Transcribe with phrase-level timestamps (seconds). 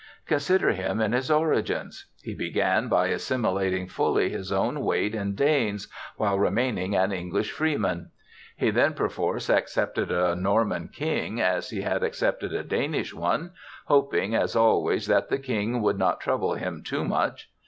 [0.25, 2.07] Consider him in his origins.
[2.23, 8.09] He began by assimilating fully his own weight in Danes, while remaining an English freeman.
[8.57, 13.51] He then perforce accepted a Norman king, as he had accepted a Danish one,
[13.85, 17.51] hoping, as always, that the king would not trouble him too much.